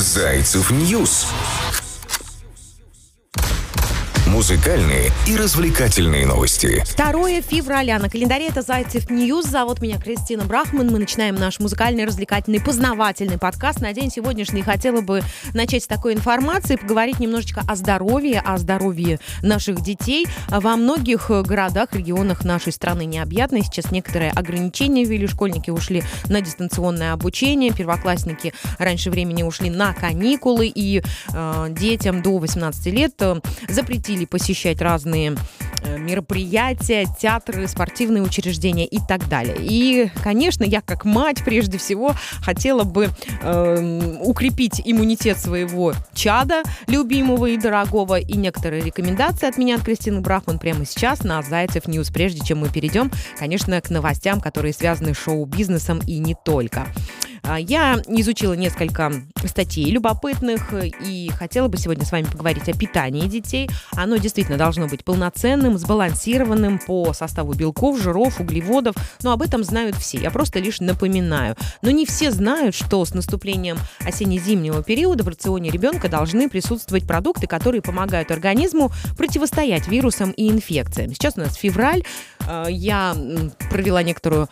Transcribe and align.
Зайцев 0.00 0.70
News. 0.70 1.26
Музыкальные 4.32 5.10
и 5.26 5.36
развлекательные 5.36 6.26
новости. 6.26 6.84
2 6.98 7.40
февраля. 7.40 7.98
На 7.98 8.10
календаре 8.10 8.48
это 8.48 8.60
Зайцев 8.60 9.08
News. 9.08 9.46
Зовут 9.46 9.80
меня 9.80 9.98
Кристина 9.98 10.44
Брахман. 10.44 10.88
Мы 10.88 10.98
начинаем 10.98 11.34
наш 11.34 11.58
музыкальный, 11.60 12.04
развлекательный, 12.04 12.60
познавательный 12.60 13.38
подкаст. 13.38 13.80
На 13.80 13.94
день 13.94 14.10
сегодняшний 14.10 14.60
хотела 14.60 15.00
бы 15.00 15.22
начать 15.54 15.84
с 15.84 15.86
такой 15.86 16.12
информации, 16.12 16.76
поговорить 16.76 17.20
немножечко 17.20 17.62
о 17.66 17.74
здоровье, 17.74 18.40
о 18.40 18.58
здоровье 18.58 19.18
наших 19.42 19.80
детей. 19.80 20.26
Во 20.48 20.76
многих 20.76 21.30
городах, 21.30 21.94
регионах 21.94 22.44
нашей 22.44 22.72
страны 22.72 23.06
необъятной. 23.06 23.62
Сейчас 23.62 23.90
некоторые 23.90 24.30
ограничения 24.30 25.04
ввели. 25.04 25.26
Школьники 25.26 25.70
ушли 25.70 26.02
на 26.28 26.42
дистанционное 26.42 27.14
обучение. 27.14 27.72
Первоклассники 27.72 28.52
раньше 28.78 29.10
времени 29.10 29.42
ушли 29.42 29.70
на 29.70 29.94
каникулы. 29.94 30.66
И 30.66 31.02
э, 31.32 31.66
детям 31.70 32.20
до 32.20 32.36
18 32.36 32.86
лет 32.92 33.14
э, 33.20 33.40
запретили 33.70 34.18
посещать 34.28 34.80
разные 34.80 35.36
э, 35.82 35.98
мероприятия, 35.98 37.06
театры, 37.18 37.66
спортивные 37.68 38.22
учреждения 38.22 38.86
и 38.86 38.98
так 38.98 39.28
далее. 39.28 39.56
И, 39.60 40.10
конечно, 40.22 40.64
я 40.64 40.80
как 40.80 41.04
мать 41.04 41.42
прежде 41.44 41.78
всего 41.78 42.14
хотела 42.40 42.84
бы 42.84 43.10
э, 43.42 44.18
укрепить 44.22 44.80
иммунитет 44.84 45.38
своего 45.38 45.94
чада, 46.14 46.62
любимого 46.86 47.46
и 47.46 47.56
дорогого, 47.56 48.18
и 48.18 48.36
некоторые 48.36 48.82
рекомендации 48.82 49.48
от 49.48 49.58
меня, 49.58 49.76
от 49.76 49.82
Кристины 49.82 50.20
Брахман, 50.20 50.58
прямо 50.58 50.84
сейчас 50.84 51.24
на 51.24 51.42
Зайцев 51.42 51.86
News, 51.86 52.10
прежде 52.10 52.44
чем 52.44 52.58
мы 52.58 52.68
перейдем, 52.68 53.10
конечно, 53.38 53.80
к 53.80 53.90
новостям, 53.90 54.40
которые 54.40 54.72
связаны 54.72 55.14
с 55.14 55.18
шоу-бизнесом 55.18 56.00
и 56.06 56.18
не 56.18 56.34
только. 56.44 56.86
А, 57.42 57.58
я 57.58 58.00
изучила 58.06 58.54
несколько 58.54 59.12
статей 59.44 59.90
любопытных 59.90 60.72
и 60.72 61.30
хотела 61.34 61.68
бы 61.68 61.76
сегодня 61.76 62.04
с 62.04 62.12
вами 62.12 62.24
поговорить 62.24 62.68
о 62.68 62.72
питании 62.72 63.26
детей. 63.26 63.68
Оно 63.92 64.16
действительно 64.16 64.58
должно 64.58 64.86
быть 64.86 65.04
полноценным, 65.04 65.78
сбалансированным 65.78 66.78
по 66.78 67.12
составу 67.12 67.54
белков, 67.54 68.00
жиров, 68.00 68.40
углеводов. 68.40 68.96
Но 69.22 69.32
об 69.32 69.42
этом 69.42 69.64
знают 69.64 69.96
все. 69.96 70.18
Я 70.18 70.30
просто 70.30 70.58
лишь 70.58 70.80
напоминаю. 70.80 71.56
Но 71.82 71.90
не 71.90 72.06
все 72.06 72.30
знают, 72.30 72.74
что 72.74 73.04
с 73.04 73.14
наступлением 73.14 73.78
осенне-зимнего 74.04 74.82
периода 74.82 75.24
в 75.24 75.28
рационе 75.28 75.70
ребенка 75.70 76.08
должны 76.08 76.48
присутствовать 76.48 77.06
продукты, 77.06 77.46
которые 77.46 77.82
помогают 77.82 78.30
организму 78.30 78.90
противостоять 79.16 79.88
вирусам 79.88 80.30
и 80.32 80.50
инфекциям. 80.50 81.12
Сейчас 81.14 81.36
у 81.36 81.40
нас 81.40 81.54
февраль. 81.54 82.04
А, 82.46 82.66
я 82.66 83.14
провела 83.70 84.02
некоторую 84.02 84.48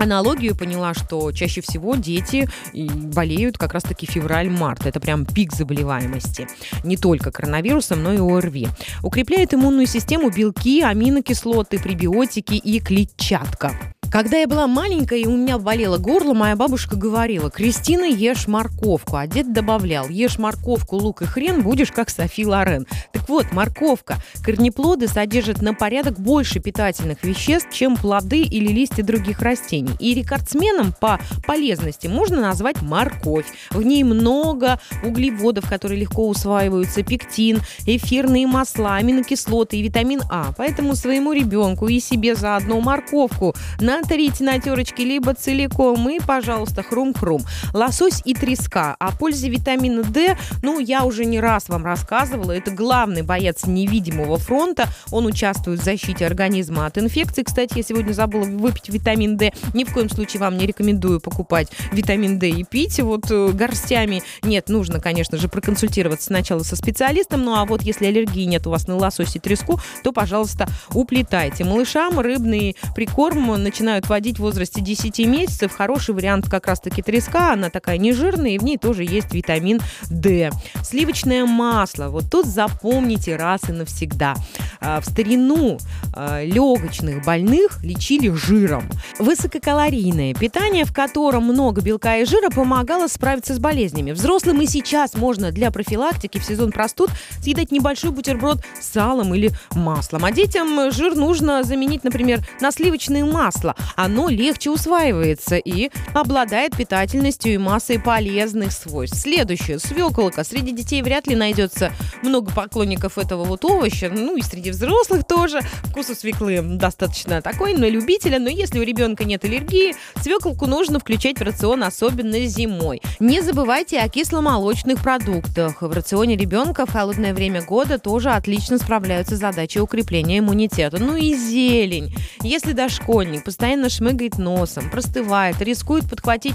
аналогию 0.00 0.56
поняла, 0.56 0.94
что 0.94 1.30
чаще 1.32 1.60
всего 1.60 1.94
дети 1.94 2.48
болеют 2.74 3.58
как 3.58 3.74
раз-таки 3.74 4.06
февраль-март. 4.06 4.86
Это 4.86 4.98
прям 4.98 5.26
пик 5.26 5.52
заболеваемости. 5.52 6.48
Не 6.82 6.96
только 6.96 7.30
коронавирусом, 7.30 8.02
но 8.02 8.12
и 8.12 8.18
ОРВИ. 8.18 8.68
Укрепляет 9.02 9.54
иммунную 9.54 9.86
систему 9.86 10.30
белки, 10.30 10.82
аминокислоты, 10.82 11.78
пребиотики 11.78 12.54
и 12.54 12.80
клетчатка. 12.80 13.72
Когда 14.10 14.38
я 14.38 14.48
была 14.48 14.66
маленькая 14.66 15.20
и 15.20 15.26
у 15.26 15.36
меня 15.36 15.56
болело 15.56 15.96
горло, 15.96 16.34
моя 16.34 16.56
бабушка 16.56 16.96
говорила, 16.96 17.48
Кристина, 17.48 18.02
ешь 18.02 18.48
морковку. 18.48 19.14
А 19.14 19.28
дед 19.28 19.52
добавлял, 19.52 20.08
ешь 20.08 20.36
морковку, 20.36 20.96
лук 20.96 21.22
и 21.22 21.26
хрен, 21.26 21.62
будешь 21.62 21.92
как 21.92 22.10
Софи 22.10 22.44
Лорен. 22.44 22.88
Так 23.12 23.28
вот, 23.28 23.52
морковка. 23.52 24.16
Корнеплоды 24.42 25.06
содержат 25.06 25.62
на 25.62 25.74
порядок 25.74 26.18
больше 26.18 26.58
питательных 26.58 27.22
веществ, 27.22 27.68
чем 27.72 27.96
плоды 27.96 28.42
или 28.42 28.72
листья 28.72 29.04
других 29.04 29.42
растений. 29.42 29.92
И 30.00 30.12
рекордсменом 30.12 30.92
по 30.92 31.20
полезности 31.46 32.08
можно 32.08 32.40
назвать 32.40 32.82
морковь. 32.82 33.46
В 33.70 33.80
ней 33.82 34.02
много 34.02 34.80
углеводов, 35.04 35.68
которые 35.68 36.00
легко 36.00 36.28
усваиваются, 36.28 37.04
пектин, 37.04 37.60
эфирные 37.86 38.48
масла, 38.48 38.96
аминокислоты 38.96 39.76
и 39.76 39.82
витамин 39.82 40.22
А. 40.28 40.52
Поэтому 40.56 40.96
своему 40.96 41.32
ребенку 41.32 41.86
и 41.86 42.00
себе 42.00 42.34
заодно 42.34 42.80
морковку 42.80 43.54
на 43.78 43.99
натрите 44.00 44.44
на 44.44 44.58
терочке, 44.58 45.04
либо 45.04 45.34
целиком. 45.34 46.08
И, 46.08 46.18
пожалуйста, 46.20 46.82
хрум-хрум. 46.82 47.42
Лосось 47.72 48.22
и 48.24 48.34
треска. 48.34 48.96
О 48.98 49.12
пользе 49.12 49.48
витамина 49.48 50.02
D, 50.02 50.36
ну, 50.62 50.78
я 50.78 51.04
уже 51.04 51.24
не 51.24 51.40
раз 51.40 51.68
вам 51.68 51.84
рассказывала. 51.84 52.52
Это 52.52 52.70
главный 52.70 53.22
боец 53.22 53.66
невидимого 53.66 54.38
фронта. 54.38 54.88
Он 55.10 55.26
участвует 55.26 55.80
в 55.80 55.84
защите 55.84 56.26
организма 56.26 56.86
от 56.86 56.98
инфекций. 56.98 57.44
Кстати, 57.44 57.78
я 57.78 57.82
сегодня 57.82 58.12
забыла 58.12 58.44
выпить 58.44 58.88
витамин 58.88 59.36
D. 59.36 59.52
Ни 59.74 59.84
в 59.84 59.92
коем 59.92 60.08
случае 60.08 60.40
вам 60.40 60.56
не 60.56 60.66
рекомендую 60.66 61.20
покупать 61.20 61.68
витамин 61.92 62.38
D 62.38 62.48
и 62.48 62.64
пить 62.64 63.00
вот 63.00 63.30
э, 63.30 63.50
горстями. 63.52 64.22
Нет, 64.42 64.68
нужно, 64.68 65.00
конечно 65.00 65.36
же, 65.38 65.48
проконсультироваться 65.48 66.26
сначала 66.26 66.62
со 66.62 66.76
специалистом. 66.76 67.44
Ну, 67.44 67.54
а 67.54 67.64
вот 67.64 67.82
если 67.82 68.06
аллергии 68.06 68.44
нет 68.44 68.66
у 68.66 68.70
вас 68.70 68.86
на 68.86 68.96
лосось 68.96 69.36
и 69.36 69.38
треску, 69.38 69.80
то, 70.02 70.12
пожалуйста, 70.12 70.68
уплетайте. 70.92 71.64
Малышам 71.64 72.18
рыбный 72.18 72.76
прикорм 72.94 73.62
начинает 73.62 73.89
начинают 73.90 74.08
водить 74.08 74.36
в 74.36 74.42
возрасте 74.42 74.80
10 74.80 75.18
месяцев, 75.26 75.72
хороший 75.72 76.14
вариант 76.14 76.48
как 76.48 76.68
раз-таки 76.68 77.02
треска, 77.02 77.54
она 77.54 77.70
такая 77.70 77.98
нежирная, 77.98 78.52
и 78.52 78.58
в 78.58 78.62
ней 78.62 78.78
тоже 78.78 79.02
есть 79.02 79.34
витамин 79.34 79.80
D. 80.08 80.50
Сливочное 80.84 81.44
масло, 81.44 82.08
вот 82.08 82.30
тут 82.30 82.46
запомните 82.46 83.34
раз 83.34 83.68
и 83.68 83.72
навсегда. 83.72 84.36
А, 84.80 85.00
в 85.00 85.04
старину 85.04 85.78
а, 86.14 86.42
легочных 86.42 87.24
больных 87.24 87.82
лечили 87.82 88.30
жиром. 88.30 88.88
Высококалорийное 89.18 90.34
питание, 90.34 90.84
в 90.84 90.92
котором 90.92 91.44
много 91.44 91.80
белка 91.80 92.18
и 92.18 92.24
жира, 92.24 92.50
помогало 92.50 93.06
справиться 93.08 93.54
с 93.54 93.58
болезнями. 93.58 94.12
Взрослым 94.12 94.60
и 94.60 94.66
сейчас 94.66 95.14
можно 95.14 95.50
для 95.50 95.70
профилактики 95.70 96.38
в 96.38 96.44
сезон 96.44 96.72
простуд 96.72 97.10
съедать 97.40 97.72
небольшой 97.72 98.10
бутерброд 98.10 98.58
с 98.80 98.86
салом 98.86 99.34
или 99.34 99.50
маслом. 99.72 100.24
А 100.24 100.32
детям 100.32 100.90
жир 100.92 101.14
нужно 101.14 101.62
заменить, 101.62 102.04
например, 102.04 102.40
на 102.60 102.70
сливочное 102.70 103.24
масло 103.24 103.74
оно 103.96 104.28
легче 104.28 104.70
усваивается 104.70 105.56
и 105.56 105.90
обладает 106.14 106.76
питательностью 106.76 107.54
и 107.54 107.58
массой 107.58 107.98
полезных 108.00 108.72
свойств. 108.72 109.18
Следующее. 109.18 109.78
Свеколка. 109.78 110.44
Среди 110.44 110.72
детей 110.72 111.02
вряд 111.02 111.26
ли 111.26 111.36
найдется 111.36 111.92
много 112.22 112.50
поклонников 112.52 113.18
этого 113.18 113.44
вот 113.44 113.64
овоща. 113.64 114.10
Ну 114.10 114.36
и 114.36 114.42
среди 114.42 114.69
взрослых 114.70 115.24
тоже. 115.24 115.60
Вкус 115.84 116.10
у 116.10 116.14
свеклы 116.14 116.60
достаточно 116.62 117.42
такой, 117.42 117.74
на 117.74 117.88
любителя. 117.88 118.38
Но 118.38 118.48
если 118.48 118.78
у 118.78 118.82
ребенка 118.82 119.24
нет 119.24 119.44
аллергии, 119.44 119.94
свеколку 120.22 120.66
нужно 120.66 120.98
включать 120.98 121.38
в 121.38 121.42
рацион, 121.42 121.84
особенно 121.84 122.38
зимой. 122.46 123.00
Не 123.18 123.40
забывайте 123.40 124.00
о 124.00 124.08
кисломолочных 124.08 125.02
продуктах. 125.02 125.82
В 125.82 125.92
рационе 125.92 126.36
ребенка 126.36 126.86
в 126.86 126.92
холодное 126.92 127.34
время 127.34 127.62
года 127.62 127.98
тоже 127.98 128.30
отлично 128.30 128.78
справляются 128.78 129.36
с 129.36 129.40
задачей 129.40 129.80
укрепления 129.80 130.38
иммунитета. 130.38 130.98
Ну 130.98 131.16
и 131.16 131.34
зелень. 131.34 132.14
Если 132.42 132.72
дошкольник 132.72 133.44
постоянно 133.44 133.88
шмыгает 133.88 134.38
носом, 134.38 134.90
простывает, 134.90 135.60
рискует 135.60 136.08
подхватить 136.08 136.54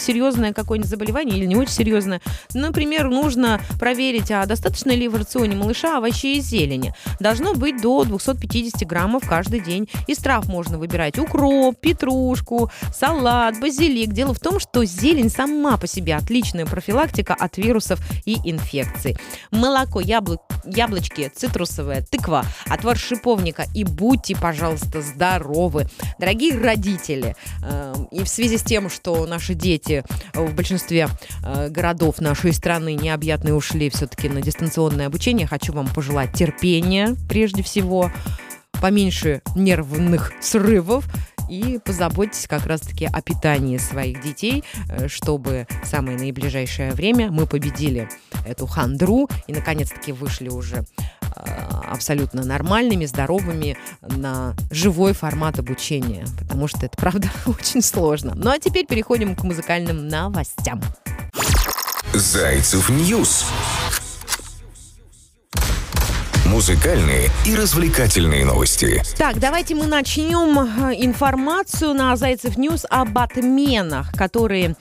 серьезное 0.00 0.52
какое-нибудь 0.52 0.90
заболевание 0.90 1.38
или 1.38 1.46
не 1.46 1.56
очень 1.56 1.72
серьезное. 1.72 2.20
Например, 2.54 3.08
нужно 3.08 3.60
проверить, 3.78 4.30
а 4.30 4.44
достаточно 4.46 4.90
ли 4.90 5.08
в 5.08 5.16
рационе 5.16 5.56
малыша 5.56 5.98
овощей 5.98 6.38
и 6.38 6.40
зелени. 6.40 6.94
Должно 7.20 7.49
быть 7.54 7.80
до 7.80 8.04
250 8.04 8.86
граммов 8.86 9.28
каждый 9.28 9.60
день. 9.60 9.88
Из 10.06 10.18
трав 10.18 10.46
можно 10.46 10.78
выбирать 10.78 11.18
укроп, 11.18 11.78
петрушку, 11.80 12.70
салат, 12.94 13.60
базилик. 13.60 14.12
Дело 14.12 14.34
в 14.34 14.40
том, 14.40 14.58
что 14.60 14.84
зелень 14.84 15.30
сама 15.30 15.76
по 15.76 15.86
себе 15.86 16.16
отличная 16.16 16.66
профилактика 16.66 17.34
от 17.34 17.56
вирусов 17.56 18.00
и 18.24 18.36
инфекций. 18.44 19.16
Молоко, 19.50 20.00
яблок, 20.00 20.40
яблочки, 20.64 21.30
цитрусовая, 21.34 22.02
тыква, 22.02 22.44
отвар 22.66 22.96
шиповника 22.96 23.66
и 23.74 23.84
будьте, 23.84 24.36
пожалуйста, 24.36 25.02
здоровы. 25.02 25.86
Дорогие 26.18 26.58
родители, 26.58 27.36
э, 27.62 27.94
и 28.10 28.22
в 28.22 28.28
связи 28.28 28.58
с 28.58 28.62
тем, 28.62 28.90
что 28.90 29.26
наши 29.26 29.54
дети 29.54 30.04
в 30.34 30.54
большинстве 30.54 31.08
э, 31.44 31.68
городов 31.68 32.20
нашей 32.20 32.52
страны 32.52 32.94
необъятные 32.94 33.54
ушли 33.54 33.90
все-таки 33.90 34.28
на 34.28 34.42
дистанционное 34.42 35.06
обучение, 35.06 35.46
хочу 35.46 35.72
вам 35.72 35.88
пожелать 35.88 36.32
терпения 36.32 37.16
прежде 37.28 37.62
всего, 37.62 38.10
поменьше 38.80 39.42
нервных 39.54 40.32
срывов 40.40 41.04
и 41.50 41.78
позаботьтесь 41.78 42.46
как 42.46 42.66
раз-таки 42.66 43.06
о 43.06 43.20
питании 43.20 43.78
своих 43.78 44.22
детей, 44.22 44.64
э, 44.88 45.08
чтобы 45.08 45.66
в 45.82 45.86
самое 45.86 46.16
наиближайшее 46.16 46.92
время 46.92 47.30
мы 47.30 47.46
победили 47.46 48.08
эту 48.46 48.66
хандру 48.66 49.28
и 49.46 49.52
наконец-таки 49.52 50.12
вышли 50.12 50.48
уже 50.48 50.84
абсолютно 51.90 52.44
нормальными, 52.44 53.04
здоровыми 53.04 53.76
на 54.02 54.54
живой 54.70 55.12
формат 55.12 55.58
обучения, 55.58 56.24
потому 56.38 56.68
что 56.68 56.86
это, 56.86 56.96
правда, 56.96 57.28
очень 57.46 57.82
сложно. 57.82 58.32
Ну 58.34 58.50
а 58.50 58.58
теперь 58.58 58.86
переходим 58.86 59.34
к 59.34 59.42
музыкальным 59.42 60.08
новостям. 60.08 60.80
Зайцев 62.14 62.88
News. 62.90 63.46
Музыкальные 66.50 67.30
и 67.46 67.54
развлекательные 67.54 68.44
новости. 68.44 69.00
Так, 69.16 69.38
давайте 69.38 69.76
мы 69.76 69.86
начнем 69.86 70.58
э, 70.58 70.96
информацию 70.98 71.94
на 71.94 72.16
Зайцев 72.16 72.56
News 72.56 72.84
об 72.90 73.16
отменах, 73.18 74.10
которые 74.12 74.74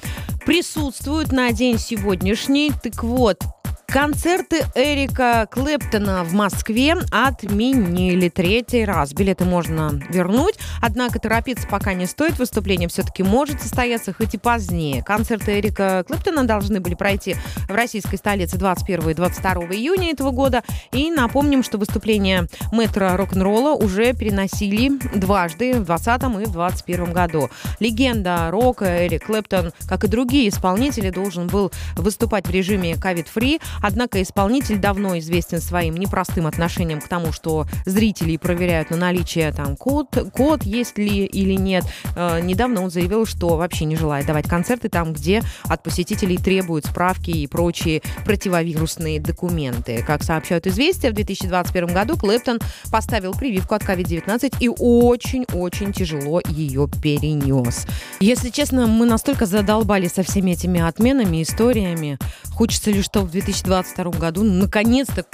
присутствуют 0.47 1.31
на 1.31 1.51
день 1.51 1.77
сегодняшний. 1.77 2.71
Так 2.81 3.03
вот, 3.03 3.43
Концерты 3.91 4.63
Эрика 4.75 5.47
Клэптона 5.49 6.23
в 6.23 6.33
Москве 6.33 6.95
отменили 7.11 8.29
третий 8.29 8.85
раз. 8.85 9.13
Билеты 9.13 9.45
можно 9.45 9.99
вернуть, 10.09 10.59
однако 10.79 11.17
торопиться 11.17 11.67
пока 11.67 11.95
не 11.95 12.05
стоит. 12.05 12.37
Выступление 12.37 12.87
все-таки 12.87 13.23
может 13.23 13.59
состояться 13.63 14.13
хоть 14.13 14.35
и 14.35 14.37
позднее. 14.37 15.03
Концерты 15.03 15.59
Эрика 15.59 16.03
Клэптона 16.07 16.43
должны 16.43 16.79
были 16.79 16.93
пройти 16.93 17.35
в 17.67 17.73
российской 17.73 18.17
столице 18.17 18.57
21 18.57 19.09
и 19.09 19.13
22 19.15 19.53
июня 19.73 20.11
этого 20.11 20.29
года. 20.29 20.61
И 20.91 21.09
напомним, 21.09 21.63
что 21.63 21.79
выступление 21.79 22.47
мэтра 22.71 23.17
рок-н-ролла 23.17 23.73
уже 23.73 24.13
переносили 24.13 24.99
дважды 25.17 25.73
в 25.79 25.85
2020 25.85 26.23
и 26.23 26.45
в 26.45 26.51
2021 26.51 27.11
году. 27.11 27.49
Легенда 27.79 28.49
рока 28.51 29.07
Эрик 29.07 29.25
Клэптон, 29.25 29.73
как 29.87 30.03
и 30.03 30.07
другие 30.07 30.49
исполнители, 30.49 31.09
должен 31.09 31.47
был 31.47 31.71
выступать 31.95 32.45
в 32.45 32.51
режиме 32.51 32.95
COVID-free, 32.95 33.59
Однако 33.81 34.21
исполнитель 34.21 34.77
давно 34.77 35.17
известен 35.19 35.61
своим 35.61 35.95
непростым 35.95 36.47
отношением 36.47 37.01
к 37.01 37.07
тому, 37.07 37.31
что 37.31 37.65
зрители 37.85 38.37
проверяют 38.37 38.89
на 38.89 38.97
наличие 38.97 39.51
там 39.51 39.75
код, 39.75 40.07
код 40.33 40.63
есть 40.63 40.97
ли 40.97 41.25
или 41.25 41.53
нет. 41.53 41.85
Э, 42.15 42.39
недавно 42.41 42.81
он 42.81 42.89
заявил, 42.89 43.25
что 43.25 43.57
вообще 43.57 43.85
не 43.85 43.95
желает 43.95 44.25
давать 44.25 44.47
концерты 44.47 44.89
там, 44.89 45.13
где 45.13 45.41
от 45.63 45.83
посетителей 45.83 46.37
требуют 46.37 46.85
справки 46.85 47.31
и 47.31 47.47
прочие 47.47 48.01
противовирусные 48.25 49.19
документы. 49.19 50.03
Как 50.05 50.23
сообщают 50.23 50.67
известия, 50.67 51.11
в 51.11 51.13
2021 51.13 51.93
году 51.93 52.17
Клэптон 52.17 52.59
поставил 52.91 53.33
прививку 53.33 53.75
от 53.75 53.83
COVID-19 53.83 54.55
и 54.59 54.69
очень-очень 54.69 55.93
тяжело 55.93 56.41
ее 56.47 56.89
перенес. 57.01 57.85
Если 58.19 58.49
честно, 58.49 58.87
мы 58.87 59.05
настолько 59.05 59.45
задолбали 59.45 60.07
со 60.07 60.23
всеми 60.23 60.51
этими 60.51 60.81
отменами, 60.81 61.43
историями. 61.43 62.17
Хочется 62.51 62.91
ли, 62.91 63.01
что 63.01 63.21
в 63.21 63.31
2020 63.31 63.68
2022 63.69 64.19
году 64.19 64.43
наконец-то 64.43 65.25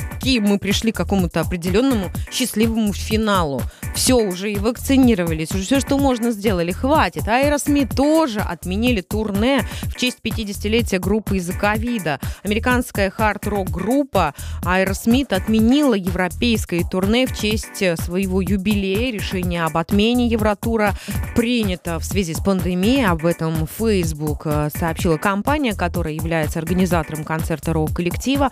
мы 0.41 0.57
пришли 0.57 0.91
к 0.91 0.95
какому-то 0.95 1.41
определенному 1.41 2.09
счастливому 2.31 2.93
финалу. 2.93 3.61
Все, 3.93 4.15
уже 4.15 4.51
и 4.51 4.57
вакцинировались, 4.57 5.51
уже 5.51 5.63
все, 5.63 5.79
что 5.79 5.99
можно, 5.99 6.31
сделали. 6.31 6.71
Хватит. 6.71 7.27
Аэросмит 7.27 7.95
тоже 7.95 8.39
отменили 8.39 9.01
турне 9.01 9.61
в 9.83 9.95
честь 9.95 10.17
50-летия 10.23 10.99
группы 10.99 11.37
из-за 11.37 11.53
ковида. 11.53 12.19
Американская 12.43 13.11
хард-рок 13.11 13.69
группа 13.69 14.33
Аэросмит 14.65 15.31
отменила 15.31 15.93
европейское 15.93 16.83
турне 16.83 17.27
в 17.27 17.37
честь 17.37 17.83
своего 18.03 18.41
юбилея. 18.41 19.13
Решение 19.13 19.63
об 19.63 19.77
отмене 19.77 20.27
Евротура 20.27 20.95
принято 21.35 21.99
в 21.99 22.03
связи 22.03 22.33
с 22.33 22.39
пандемией. 22.39 23.05
Об 23.05 23.25
этом 23.25 23.67
Facebook 23.67 24.41
э, 24.45 24.69
сообщила 24.75 25.17
компания, 25.17 25.75
которая 25.75 26.13
является 26.13 26.57
организатором 26.57 27.23
концерта 27.23 27.73
рок-коллектива 27.73 28.24
коллектива. 28.25 28.49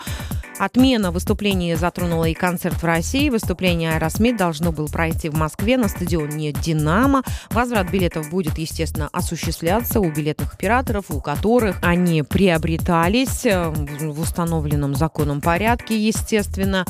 Отмена 0.60 1.12
выступления 1.12 1.76
затронула 1.76 2.26
и 2.26 2.34
концерт 2.34 2.82
в 2.82 2.86
России. 2.86 3.30
Выступление 3.30 3.94
Аэросмит 3.94 4.38
должно 4.38 4.72
было 4.72 4.88
пройти 4.88 5.30
в 5.30 5.36
Москве 5.36 5.78
на 5.78 5.88
стадионе 5.88 6.52
«Динамо». 6.52 7.24
Возврат 7.50 7.90
билетов 7.90 8.30
будет, 8.30 8.58
естественно, 8.58 9.10
осуществляться 9.12 10.00
у 10.00 10.12
билетных 10.12 10.54
операторов, 10.54 11.06
у 11.10 11.22
которых 11.22 11.80
они 11.82 12.24
приобретались 12.24 13.46
э, 13.46 13.70
в 13.70 14.20
установленном 14.20 14.96
законом 14.96 15.42
порядке, 15.42 15.98
естественно. 15.98 16.86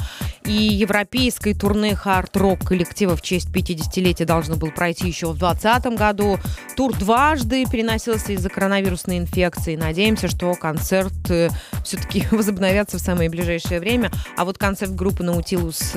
И 0.45 0.51
европейское 0.51 1.53
турне 1.53 1.95
хард-рок 1.95 2.65
коллектива 2.65 3.15
в 3.15 3.21
честь 3.21 3.49
50-летия 3.49 4.25
должно 4.25 4.55
было 4.55 4.71
пройти 4.71 5.07
еще 5.07 5.27
в 5.27 5.37
2020 5.37 5.97
году. 5.97 6.37
Тур 6.75 6.93
дважды 6.97 7.65
переносился 7.65 8.33
из-за 8.33 8.49
коронавирусной 8.49 9.19
инфекции. 9.19 9.77
Надеемся, 9.77 10.27
что 10.27 10.53
концерт 10.53 11.13
э, 11.29 11.49
все-таки 11.85 12.27
возобновятся 12.31 12.97
в 12.97 13.01
самое 13.01 13.29
ближайшее 13.53 13.79
время. 13.79 14.11
А 14.35 14.45
вот 14.45 14.57
концерт 14.57 14.95
группы 14.95 15.23
Наутилус 15.23 15.93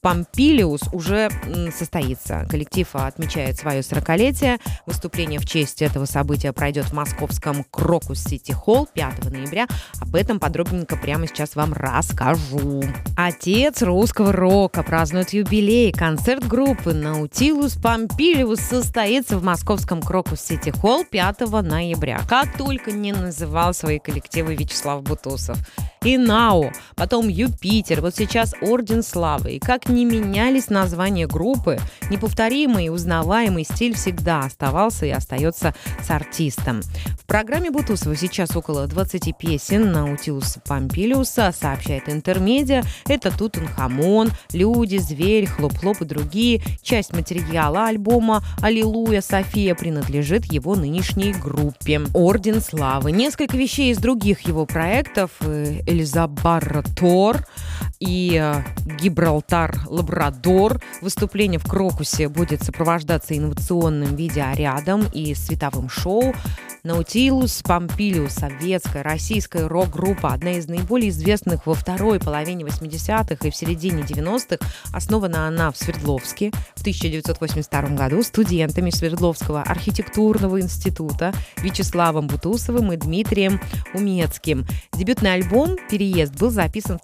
Помпилиус 0.00 0.82
уже 0.92 1.30
состоится. 1.76 2.46
Коллектив 2.48 2.88
отмечает 2.92 3.58
свое 3.58 3.80
40-летие. 3.80 4.60
Выступление 4.86 5.40
в 5.40 5.46
честь 5.46 5.82
этого 5.82 6.04
события 6.04 6.52
пройдет 6.52 6.86
в 6.86 6.92
московском 6.92 7.64
Крокус 7.70 8.22
Сити 8.22 8.52
Холл 8.52 8.88
5 8.92 9.30
ноября. 9.30 9.66
Об 10.00 10.14
этом 10.14 10.38
подробненько 10.38 10.96
прямо 10.96 11.26
сейчас 11.26 11.56
вам 11.56 11.72
расскажу. 11.72 12.82
Отец 13.16 13.82
русского 13.82 14.32
рока 14.32 14.82
празднует 14.82 15.30
юбилей. 15.30 15.92
Концерт 15.92 16.46
группы 16.46 16.92
Наутилус 16.92 17.74
Помпилиус 17.74 18.60
состоится 18.60 19.36
в 19.36 19.42
московском 19.42 20.00
Крокус 20.00 20.40
Сити 20.40 20.70
Холл 20.70 21.04
5 21.04 21.40
ноября. 21.62 22.20
Как 22.28 22.56
только 22.56 22.92
не 22.92 23.12
называл 23.12 23.74
свои 23.74 23.98
коллективы 23.98 24.54
Вячеслав 24.54 25.02
Бутусов 25.02 25.58
и 26.04 26.16
Нао, 26.16 26.72
потом 26.94 27.28
Юпитер, 27.28 28.00
вот 28.00 28.16
сейчас 28.16 28.54
Орден 28.62 29.02
Славы. 29.02 29.52
И 29.52 29.58
как 29.58 29.90
не 29.90 30.06
менялись 30.06 30.70
названия 30.70 31.26
группы, 31.26 31.78
неповторимый 32.10 32.86
и 32.86 32.88
узнаваемый 32.88 33.64
стиль 33.64 33.94
всегда 33.94 34.40
оставался 34.40 35.04
и 35.04 35.10
остается 35.10 35.74
с 36.02 36.10
артистом. 36.10 36.80
В 37.20 37.26
программе 37.26 37.70
Бутусова 37.70 38.16
сейчас 38.16 38.56
около 38.56 38.86
20 38.86 39.36
песен 39.36 39.92
Наутилуса 39.92 40.60
Помпилиуса, 40.60 41.52
сообщает 41.52 42.08
Интермедиа. 42.08 42.82
Это 43.06 43.30
Тутанхамон, 43.30 44.30
Люди, 44.52 44.96
Зверь, 44.96 45.46
Хлоп-Хлоп 45.46 46.00
и 46.00 46.04
другие. 46.06 46.62
Часть 46.82 47.12
материала 47.12 47.88
альбома 47.88 48.42
«Аллилуйя 48.62 49.20
София» 49.20 49.74
принадлежит 49.74 50.46
его 50.46 50.76
нынешней 50.76 51.34
группе 51.34 52.00
«Орден 52.14 52.62
Славы». 52.62 53.12
Несколько 53.12 53.58
вещей 53.58 53.92
из 53.92 53.98
других 53.98 54.40
его 54.40 54.64
проектов 54.64 55.32
э, 55.90 55.92
Элизабар 55.92 56.82
Тор 56.94 57.36
и 58.00 58.40
э, 58.42 58.62
Гибралтар 58.98 59.78
Лабрадор. 59.86 60.80
Выступление 61.02 61.60
в 61.60 61.64
Крокусе 61.64 62.28
будет 62.28 62.62
сопровождаться 62.62 63.36
инновационным 63.36 64.16
видеорядом 64.16 65.04
и 65.12 65.34
световым 65.34 65.88
шоу. 65.88 66.34
Наутилус 66.82 67.62
Помпилиус, 67.62 68.32
советская, 68.32 69.02
российская 69.02 69.68
рок-группа, 69.68 70.32
одна 70.32 70.52
из 70.52 70.66
наиболее 70.66 71.10
известных 71.10 71.66
во 71.66 71.74
второй 71.74 72.18
половине 72.18 72.64
80-х 72.64 73.46
и 73.46 73.50
в 73.50 73.54
середине 73.54 74.02
90-х. 74.02 74.66
Основана 74.94 75.46
она 75.46 75.70
в 75.70 75.76
Свердловске 75.76 76.50
в 76.74 76.80
1982 76.80 77.82
году 77.96 78.22
студентами 78.22 78.88
Свердловского 78.88 79.62
архитектурного 79.62 80.58
института 80.58 81.34
Вячеславом 81.58 82.28
Бутусовым 82.28 82.92
и 82.92 82.96
Дмитрием 82.96 83.60
Умецким. 83.92 84.66
Дебютный 84.94 85.34
альбом 85.34 85.76
«Переезд» 85.90 86.34
был 86.36 86.50
записан 86.50 86.98
в 86.98 87.02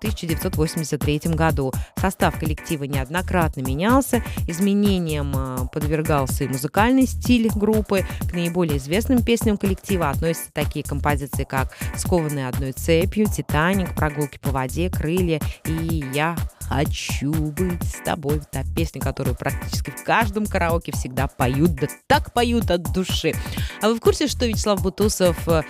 1983 0.93 1.35
году. 1.35 1.73
Состав 1.97 2.38
коллектива 2.38 2.85
неоднократно 2.85 3.61
менялся, 3.61 4.23
изменениям 4.47 5.33
а, 5.37 5.66
подвергался 5.73 6.45
и 6.45 6.49
музыкальный 6.49 7.07
стиль 7.07 7.49
группы. 7.55 8.05
К 8.31 8.33
наиболее 8.33 8.78
известным 8.78 9.23
песням 9.23 9.57
коллектива 9.57 10.11
относятся 10.11 10.52
такие 10.52 10.85
композиции, 10.85 11.45
как 11.45 11.76
«Скованные 11.97 12.49
одной 12.49 12.73
цепью», 12.73 13.26
«Титаник», 13.26 13.95
«Прогулки 13.95 14.38
по 14.38 14.50
воде», 14.50 14.90
«Крылья» 14.90 15.40
и 15.64 16.05
«Я 16.12 16.37
хочу 16.68 17.32
быть 17.32 17.82
с 17.85 18.02
тобой». 18.04 18.40
Та 18.50 18.62
песня, 18.75 19.00
которую 19.00 19.37
практически 19.37 19.90
в 19.90 20.04
каждом 20.04 20.46
караоке 20.46 20.92
всегда 20.92 21.26
поют, 21.26 21.75
да 21.75 21.87
так 22.06 22.32
поют 22.32 22.70
от 22.70 22.82
души. 22.92 23.35
А 23.82 23.88
вы 23.88 23.96
в 23.96 24.00
курсе, 24.00 24.26
что 24.28 24.46
Вячеслав 24.46 24.82
Бутусов 24.82 25.49
э, 25.49 25.62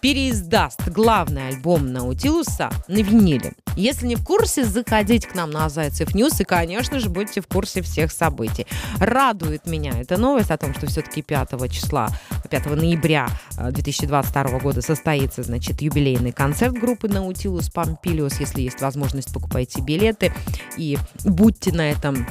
переиздаст 0.00 0.88
главный 0.88 1.48
альбом 1.48 1.92
Наутилуса 1.92 2.70
на 2.88 2.98
виниле. 2.98 3.52
Если 3.76 4.06
не 4.06 4.16
в 4.16 4.24
курсе, 4.24 4.64
заходите 4.64 5.28
к 5.28 5.34
нам 5.34 5.50
на 5.50 5.68
Зайцев 5.68 6.14
News 6.14 6.40
и, 6.40 6.44
конечно 6.44 6.98
же, 6.98 7.08
будьте 7.08 7.40
в 7.40 7.46
курсе 7.46 7.80
всех 7.80 8.12
событий. 8.12 8.66
Радует 8.98 9.66
меня 9.66 9.92
эта 9.98 10.18
новость 10.18 10.50
о 10.50 10.58
том, 10.58 10.74
что 10.74 10.86
все-таки 10.88 11.22
5 11.22 11.70
числа, 11.70 12.08
5 12.48 12.66
ноября 12.66 13.28
2022 13.56 14.42
э, 14.42 14.58
года 14.60 14.82
состоится, 14.82 15.42
значит, 15.42 15.80
юбилейный 15.82 16.32
концерт 16.32 16.74
группы 16.74 17.08
Наутилус 17.08 17.70
Помпилиус. 17.70 18.40
Если 18.40 18.62
есть 18.62 18.80
возможность, 18.80 19.32
покупайте 19.32 19.80
билеты 19.80 20.32
и 20.76 20.98
будьте 21.24 21.72
на 21.72 21.90
этом 21.90 22.26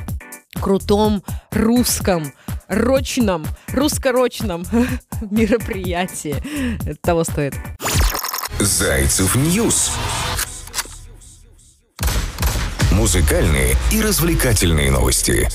крутом 0.55 1.23
русском 1.51 2.33
рочном, 2.67 3.45
русско-рочном 3.73 4.65
мероприятии. 5.29 6.35
Это 6.85 6.99
того 7.01 7.23
стоит. 7.23 7.55
Зайцев 8.59 9.35
News. 9.35 9.91
Музыкальные 12.91 13.75
и 13.91 14.01
развлекательные 14.01 14.91
новости. 14.91 15.47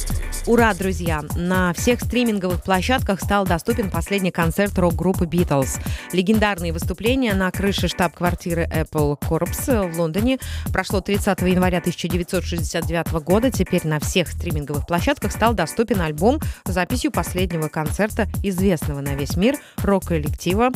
Ура, 0.47 0.75
друзья! 0.75 1.25
На 1.35 1.73
всех 1.73 2.01
стриминговых 2.01 2.63
площадках 2.63 3.21
стал 3.21 3.45
доступен 3.45 3.91
последний 3.91 4.31
концерт 4.31 4.79
рок-группы 4.79 5.25
Beatles. 5.25 5.81
Легендарные 6.13 6.73
выступления 6.73 7.35
на 7.35 7.51
крыше 7.51 7.89
штаб-квартиры 7.89 8.63
Apple 8.73 9.19
Corps 9.19 9.91
в 9.91 9.99
Лондоне 9.99 10.39
прошло 10.73 11.01
30 11.01 11.41
января 11.41 11.79
1969 11.79 13.25
года. 13.25 13.51
Теперь 13.51 13.85
на 13.85 13.99
всех 13.99 14.29
стриминговых 14.29 14.87
площадках 14.87 15.33
стал 15.33 15.53
доступен 15.53 16.01
альбом 16.01 16.39
с 16.65 16.71
записью 16.71 17.11
последнего 17.11 17.67
концерта 17.67 18.29
известного 18.45 19.01
на 19.01 19.17
весь 19.17 19.37
мир 19.37 19.57
рок-коллектива. 19.79 20.71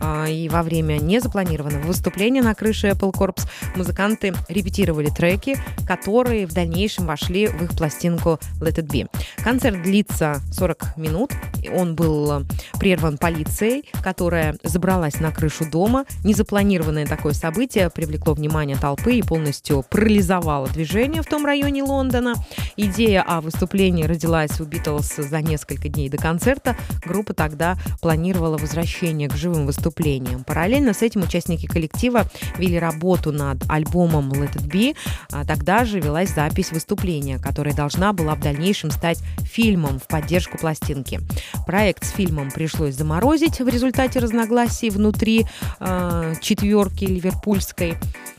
А, 0.00 0.26
и 0.28 0.48
во 0.48 0.62
время 0.62 0.98
незапланированного 0.98 1.82
выступления 1.82 2.42
на 2.42 2.54
крыше 2.54 2.88
Apple 2.88 3.12
Corps 3.12 3.42
музыканты 3.74 4.32
репетировали 4.48 5.08
треки, 5.08 5.58
которые 5.84 6.46
в 6.46 6.52
дальнейшем 6.52 7.06
вошли 7.06 7.48
в 7.48 7.60
их 7.62 7.76
пластинку 7.76 8.38
Let 8.60 8.76
It 8.76 8.86
Be. 8.86 9.15
Концерт 9.42 9.82
длится 9.82 10.40
40 10.52 10.96
минут. 10.96 11.32
Он 11.74 11.94
был 11.94 12.40
э, 12.40 12.44
прерван 12.78 13.18
полицией, 13.18 13.84
которая 14.02 14.56
забралась 14.62 15.20
на 15.20 15.30
крышу 15.30 15.68
дома. 15.70 16.04
Незапланированное 16.24 17.06
такое 17.06 17.32
событие 17.32 17.90
привлекло 17.90 18.34
внимание 18.34 18.76
толпы 18.76 19.14
и 19.14 19.22
полностью 19.22 19.84
парализовало 19.88 20.68
движение 20.68 21.22
в 21.22 21.26
том 21.26 21.46
районе 21.46 21.82
Лондона. 21.82 22.34
Идея 22.76 23.22
о 23.22 23.40
выступлении 23.40 24.04
родилась 24.04 24.60
у 24.60 24.64
Битлз 24.64 25.16
за 25.16 25.40
несколько 25.40 25.88
дней 25.88 26.08
до 26.08 26.18
концерта. 26.18 26.76
Группа 27.04 27.32
тогда 27.32 27.76
планировала 28.00 28.58
возвращение 28.58 29.28
к 29.28 29.36
живым 29.36 29.66
выступлениям. 29.66 30.44
Параллельно 30.44 30.92
с 30.92 31.02
этим 31.02 31.22
участники 31.22 31.66
коллектива 31.66 32.28
вели 32.58 32.78
работу 32.78 33.32
над 33.32 33.58
альбомом 33.68 34.32
Let 34.32 34.54
It 34.56 34.68
Be. 34.68 34.96
А 35.32 35.44
тогда 35.44 35.84
же 35.84 36.00
велась 36.00 36.34
запись 36.34 36.72
выступления, 36.72 37.38
которая 37.38 37.74
должна 37.74 38.12
была 38.12 38.34
в 38.34 38.40
дальнейшем 38.40 38.90
стать 38.90 39.05
фильмом 39.14 39.98
в 39.98 40.06
поддержку 40.06 40.58
пластинки. 40.58 41.20
Проект 41.66 42.04
с 42.04 42.10
фильмом 42.10 42.50
пришлось 42.50 42.94
заморозить 42.94 43.60
в 43.60 43.68
результате 43.68 44.18
разногласий 44.18 44.90
внутри 44.90 45.46
э, 45.80 46.34
четверки 46.40 47.04
ливерпульской. 47.04 47.96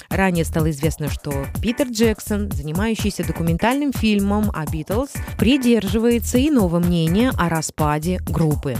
Ранее 0.09 0.45
стало 0.45 0.71
известно, 0.71 1.09
что 1.09 1.33
Питер 1.61 1.87
Джексон, 1.87 2.49
занимающийся 2.51 3.25
документальным 3.25 3.91
фильмом 3.91 4.51
о 4.53 4.65
Битлз, 4.65 5.11
придерживается 5.37 6.39
иного 6.39 6.79
мнения 6.79 7.31
о 7.37 7.49
распаде 7.49 8.19
группы. 8.29 8.77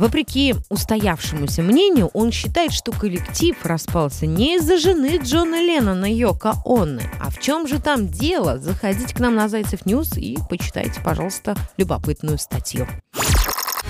Вопреки 0.00 0.54
устоявшемуся 0.70 1.60
мнению, 1.60 2.08
он 2.14 2.32
считает, 2.32 2.72
что 2.72 2.90
коллектив 2.90 3.54
распался 3.64 4.24
не 4.24 4.56
из-за 4.56 4.78
жены 4.78 5.20
Джона 5.22 5.60
Леннона 5.60 6.10
Йоко 6.10 6.54
Оно. 6.64 7.02
А 7.20 7.30
в 7.30 7.38
чем 7.38 7.68
же 7.68 7.78
там 7.78 8.08
дело? 8.08 8.58
Заходите 8.58 9.14
к 9.14 9.20
нам 9.20 9.34
на 9.34 9.50
Зайцев 9.50 9.84
News 9.84 10.16
и 10.16 10.38
почитайте, 10.48 11.02
пожалуйста, 11.04 11.54
любопытную 11.76 12.38
статью. 12.38 12.88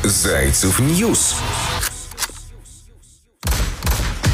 Зайцев 0.02 0.80
News 0.80 1.36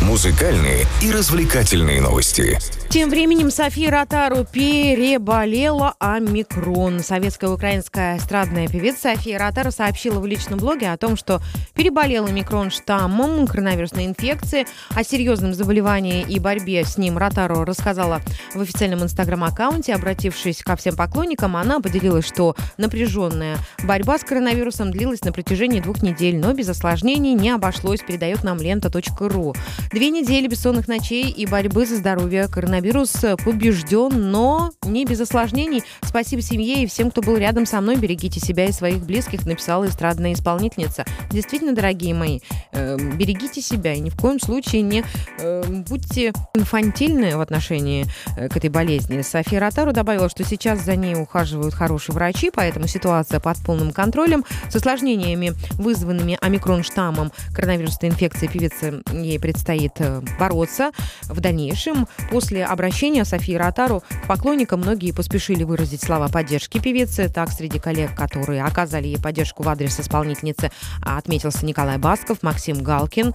музыкальные 0.06 0.86
и 1.02 1.10
развлекательные 1.10 2.00
новости. 2.00 2.58
Тем 2.88 3.10
временем 3.10 3.50
София 3.50 3.90
Ротару 3.90 4.44
переболела 4.44 5.94
омикрон. 5.98 7.00
Советская 7.00 7.50
украинская 7.50 8.16
эстрадная 8.16 8.68
певица 8.68 9.14
София 9.14 9.38
Ротару 9.38 9.72
сообщила 9.72 10.20
в 10.20 10.26
личном 10.26 10.60
блоге 10.60 10.92
о 10.92 10.96
том, 10.96 11.16
что 11.16 11.42
переболела 11.74 12.28
омикрон 12.28 12.70
штаммом 12.70 13.48
коронавирусной 13.48 14.06
инфекции. 14.06 14.66
О 14.94 15.02
серьезном 15.02 15.52
заболевании 15.52 16.22
и 16.22 16.38
борьбе 16.38 16.84
с 16.84 16.96
ним 16.96 17.18
Ротару 17.18 17.64
рассказала 17.64 18.22
в 18.54 18.60
официальном 18.60 19.02
инстаграм-аккаунте. 19.02 19.92
Обратившись 19.92 20.62
ко 20.62 20.76
всем 20.76 20.94
поклонникам, 20.94 21.56
она 21.56 21.80
поделилась, 21.80 22.26
что 22.26 22.54
напряженная 22.76 23.58
борьба 23.82 24.18
с 24.18 24.22
коронавирусом 24.22 24.92
длилась 24.92 25.24
на 25.24 25.32
протяжении 25.32 25.80
двух 25.80 26.00
недель, 26.00 26.38
но 26.38 26.52
без 26.52 26.68
осложнений 26.68 27.34
не 27.34 27.50
обошлось, 27.50 28.00
передает 28.00 28.44
нам 28.44 28.58
лента.ру. 28.58 29.54
Две 29.96 30.10
недели 30.10 30.46
бессонных 30.46 30.88
ночей 30.88 31.30
и 31.30 31.46
борьбы 31.46 31.86
за 31.86 31.96
здоровье. 31.96 32.48
Коронавирус 32.48 33.12
побежден, 33.42 34.30
но 34.30 34.70
не 34.84 35.06
без 35.06 35.22
осложнений. 35.22 35.84
Спасибо 36.02 36.42
семье 36.42 36.82
и 36.82 36.86
всем, 36.86 37.10
кто 37.10 37.22
был 37.22 37.38
рядом 37.38 37.64
со 37.64 37.80
мной. 37.80 37.96
Берегите 37.96 38.38
себя 38.38 38.66
и 38.66 38.72
своих 38.72 39.06
близких, 39.06 39.46
написала 39.46 39.86
эстрадная 39.86 40.34
исполнительница. 40.34 41.06
Действительно, 41.30 41.74
дорогие 41.74 42.12
мои, 42.12 42.40
э, 42.72 42.98
берегите 43.14 43.62
себя 43.62 43.94
и 43.94 44.00
ни 44.00 44.10
в 44.10 44.16
коем 44.18 44.38
случае 44.38 44.82
не 44.82 45.02
э, 45.38 45.64
будьте 45.88 46.34
инфантильны 46.52 47.34
в 47.38 47.40
отношении 47.40 48.04
э, 48.36 48.50
к 48.50 48.56
этой 48.58 48.68
болезни. 48.68 49.22
София 49.22 49.60
Ротару 49.60 49.94
добавила, 49.94 50.28
что 50.28 50.44
сейчас 50.44 50.84
за 50.84 50.94
ней 50.94 51.14
ухаживают 51.14 51.72
хорошие 51.72 52.14
врачи, 52.14 52.50
поэтому 52.52 52.86
ситуация 52.86 53.40
под 53.40 53.56
полным 53.64 53.92
контролем. 53.92 54.44
С 54.68 54.76
осложнениями, 54.76 55.54
вызванными 55.78 56.36
омикрон-штаммом 56.38 57.32
коронавирусной 57.54 58.10
инфекции 58.10 58.46
певицы 58.46 59.02
ей 59.10 59.40
предстоит 59.40 59.75
предстоит 59.76 59.92
э, 59.98 60.22
бороться 60.38 60.90
в 61.22 61.40
дальнейшем. 61.40 62.06
После 62.30 62.64
обращения 62.64 63.24
Софии 63.24 63.54
Ротару 63.54 64.02
к 64.22 64.26
поклонникам 64.26 64.80
многие 64.80 65.12
поспешили 65.12 65.64
выразить 65.64 66.02
слова 66.02 66.28
поддержки 66.28 66.78
певицы. 66.78 67.28
Так, 67.28 67.50
среди 67.50 67.78
коллег, 67.78 68.14
которые 68.14 68.64
оказали 68.64 69.06
ей 69.06 69.18
поддержку 69.18 69.62
в 69.62 69.68
адрес 69.68 69.98
исполнительницы, 70.00 70.70
отметился 71.02 71.64
Николай 71.64 71.98
Басков, 71.98 72.42
Максим 72.42 72.82
Галкин. 72.82 73.34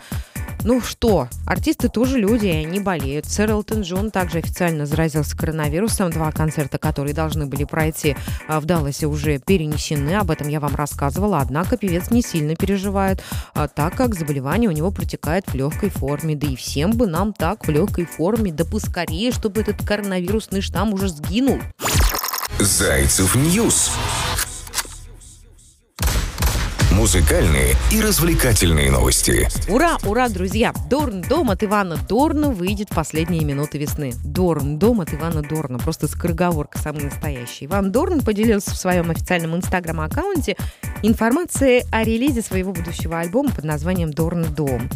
Ну 0.64 0.80
что, 0.80 1.28
артисты 1.48 1.90
тоже 1.90 2.20
люди, 2.20 2.46
и 2.46 2.66
они 2.66 2.80
болеют. 2.80 3.26
Сэр 3.26 3.52
Элтон 3.52 3.82
Джон 3.82 4.12
также 4.12 4.38
официально 4.40 4.86
заразился 4.86 5.36
коронавирусом. 5.36 6.12
Два 6.12 6.32
концерта, 6.32 6.78
которые 6.78 7.16
должны 7.16 7.48
были 7.48 7.64
пройти 7.64 8.16
а, 8.48 8.60
в 8.60 8.66
Далласе, 8.66 9.08
уже 9.08 9.40
перенесены. 9.40 10.16
Об 10.16 10.30
этом 10.30 10.50
я 10.50 10.60
вам 10.60 10.76
рассказывала. 10.76 11.40
Однако 11.40 11.78
певец 11.78 12.12
не 12.12 12.22
сильно 12.22 12.56
переживает, 12.56 13.24
а, 13.56 13.68
так 13.68 13.96
как 13.96 14.14
заболевание 14.14 14.70
у 14.70 14.74
него 14.74 14.92
протекает 14.92 15.48
в 15.48 15.56
легкой 15.56 15.90
форме. 15.90 16.36
Да 16.36 16.48
и 16.48 16.56
всем 16.56 16.92
бы 16.92 17.08
нам 17.08 17.34
так 17.34 17.66
в 17.66 17.72
легкой 17.72 18.06
форме, 18.06 18.52
да 18.52 18.64
поскорее, 18.64 19.32
чтобы 19.32 19.62
этот 19.62 19.84
коронавирусный 19.84 20.62
штамм 20.62 20.94
уже 20.94 21.10
сгинул. 21.10 21.60
Зайцев 22.60 23.34
News 23.34 23.92
музыкальные 26.92 27.76
и 27.92 28.02
развлекательные 28.02 28.92
новости. 28.92 29.48
Ура, 29.70 29.98
ура, 30.06 30.30
друзья! 30.30 30.74
Дорн 30.90 31.22
дом 31.22 31.50
от 31.50 31.64
Ивана 31.64 31.98
Дорна 32.10 32.52
выйдет 32.52 32.90
в 32.92 32.96
последние 32.96 33.44
минуты 33.44 33.78
весны. 33.78 34.14
Дорн 34.24 34.78
дом 34.78 35.02
от 35.02 35.14
Ивана 35.14 35.42
Дорна. 35.42 35.80
Просто 35.80 36.08
скороговорка 36.08 36.78
самый 36.80 37.04
настоящий. 37.04 37.66
Иван 37.66 37.92
Дорн 37.92 38.22
поделился 38.22 38.72
в 38.72 38.78
своем 38.78 39.10
официальном 39.10 39.56
инстаграм-аккаунте 39.56 40.58
информацией 41.04 41.84
о 41.92 42.04
релизе 42.04 42.42
своего 42.42 42.74
будущего 42.74 43.20
альбома 43.20 43.52
под 43.52 43.64
названием 43.64 44.12
«Дорн 44.12 44.44
дом». 44.54 44.90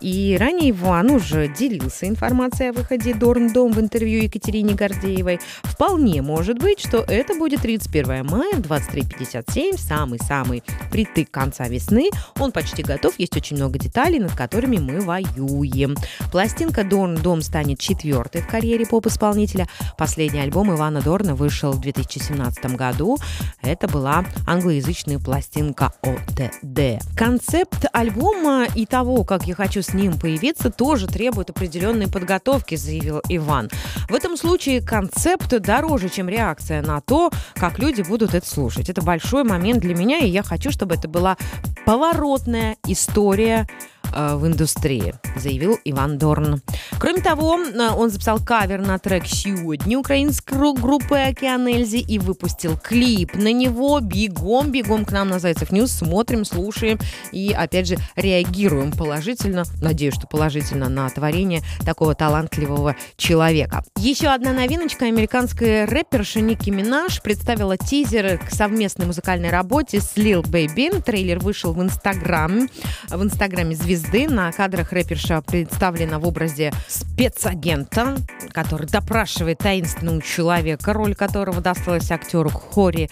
И 0.00 0.36
ранее 0.40 0.70
Иван 0.70 1.10
уже 1.10 1.48
делился 1.48 2.08
информацией 2.08 2.70
о 2.70 2.72
выходе 2.72 3.12
«Дорн 3.12 3.52
дом» 3.52 3.72
в 3.72 3.80
интервью 3.80 4.22
Екатерине 4.22 4.74
Гордеевой. 4.74 5.40
Вполне 5.62 6.22
может 6.22 6.58
быть, 6.58 6.80
что 6.80 6.98
это 6.98 7.34
будет 7.34 7.60
31 7.60 8.26
мая, 8.26 8.54
23.57, 8.54 9.78
самый-самый 9.78 10.62
притык 10.90 11.30
конца 11.30 11.68
весны. 11.68 12.08
Он 12.38 12.50
почти 12.50 12.82
готов, 12.82 13.18
есть 13.18 13.36
очень 13.36 13.56
много 13.56 13.78
деталей, 13.78 14.18
над 14.20 14.32
которыми 14.32 14.78
мы 14.78 15.00
воюем. 15.00 15.96
Пластинка 16.32 16.82
«Дорн 16.82 17.16
Дом» 17.16 17.42
станет 17.42 17.78
четвертой 17.78 18.40
в 18.40 18.46
карьере 18.46 18.86
поп-исполнителя. 18.86 19.68
Последний 19.98 20.40
альбом 20.40 20.72
Ивана 20.74 21.02
Дорна 21.02 21.34
вышел 21.34 21.72
в 21.72 21.80
2017 21.80 22.76
году. 22.76 23.18
Это 23.60 23.86
была 23.86 24.24
англоязычная 24.46 25.18
пластинка 25.18 25.92
ОТД. 26.02 27.02
Концепт 27.16 27.84
альбома 27.92 28.66
и 28.74 28.86
того, 28.86 29.24
как 29.24 29.46
я 29.46 29.54
хочу 29.54 29.82
с 29.90 29.94
ним 29.94 30.18
появиться, 30.18 30.70
тоже 30.70 31.08
требует 31.08 31.50
определенной 31.50 32.08
подготовки, 32.08 32.76
заявил 32.76 33.20
Иван. 33.28 33.70
В 34.08 34.14
этом 34.14 34.36
случае 34.36 34.80
концепт 34.80 35.48
дороже, 35.48 36.08
чем 36.08 36.28
реакция 36.28 36.80
на 36.80 37.00
то, 37.00 37.30
как 37.54 37.78
люди 37.78 38.02
будут 38.02 38.34
это 38.34 38.48
слушать. 38.48 38.88
Это 38.88 39.02
большой 39.02 39.42
момент 39.42 39.80
для 39.80 39.94
меня, 39.94 40.18
и 40.18 40.28
я 40.28 40.42
хочу, 40.42 40.70
чтобы 40.70 40.94
это 40.94 41.08
была 41.08 41.36
поворотная 41.84 42.76
история 42.86 43.66
в 44.12 44.46
индустрии, 44.46 45.14
заявил 45.36 45.78
Иван 45.84 46.18
Дорн. 46.18 46.60
Кроме 46.98 47.22
того, 47.22 47.58
э, 47.58 47.90
он 47.90 48.10
записал 48.10 48.38
кавер 48.38 48.80
на 48.80 48.98
трек 48.98 49.26
«Сегодня» 49.26 49.98
украинской 49.98 50.74
группы 50.74 51.16
«Океан 51.16 51.66
Эльзи» 51.66 51.98
и 51.98 52.18
выпустил 52.18 52.76
клип 52.76 53.34
на 53.34 53.52
него. 53.52 54.00
Бегом, 54.00 54.70
бегом 54.70 55.04
к 55.04 55.12
нам 55.12 55.28
на 55.28 55.38
Зайцев 55.38 55.70
News, 55.70 55.92
смотрим, 55.92 56.44
слушаем 56.44 56.98
и, 57.32 57.52
опять 57.56 57.86
же, 57.86 57.96
реагируем 58.16 58.92
положительно, 58.92 59.64
надеюсь, 59.80 60.14
что 60.14 60.26
положительно, 60.26 60.88
на 60.88 61.08
творение 61.08 61.62
такого 61.84 62.14
талантливого 62.14 62.96
человека. 63.16 63.84
Еще 63.96 64.28
одна 64.28 64.52
новиночка. 64.52 65.06
Американская 65.06 65.86
рэперша 65.86 66.40
Ники 66.40 66.70
Минаж 66.70 67.22
представила 67.22 67.76
тизер 67.76 68.38
к 68.38 68.50
совместной 68.50 69.06
музыкальной 69.06 69.50
работе 69.50 70.00
с 70.00 70.16
Lil 70.16 70.42
Baby. 70.42 71.02
Трейлер 71.02 71.38
вышел 71.38 71.72
в 71.72 71.82
Инстаграме. 71.82 72.68
В 73.08 73.22
Инстаграме 73.22 73.74
звезды 73.74 73.99
звезды. 74.00 74.28
На 74.28 74.50
кадрах 74.52 74.92
рэперша 74.92 75.42
представлена 75.42 76.18
в 76.18 76.26
образе 76.26 76.72
спецагента, 76.88 78.16
который 78.52 78.86
допрашивает 78.86 79.58
таинственного 79.58 80.22
человека, 80.22 80.92
роль 80.92 81.14
которого 81.14 81.60
досталась 81.60 82.10
актеру 82.10 82.50
Хори 82.50 83.10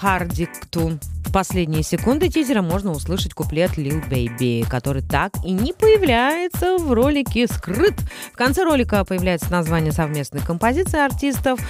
Хардикту. 0.00 0.98
В 1.28 1.32
последние 1.32 1.82
секунды 1.82 2.28
тизера 2.28 2.62
можно 2.62 2.90
услышать 2.92 3.34
куплет 3.34 3.72
Lil 3.76 4.08
Baby, 4.08 4.66
который 4.66 5.02
так 5.02 5.32
и 5.44 5.50
не 5.50 5.74
появляется 5.74 6.78
в 6.78 6.90
ролике 6.90 7.46
«Скрыт». 7.46 7.94
В 8.32 8.36
конце 8.36 8.64
ролика 8.64 9.04
появляется 9.04 9.52
название 9.52 9.92
совместной 9.92 10.40
композиции 10.40 10.98
артистов 10.98 11.60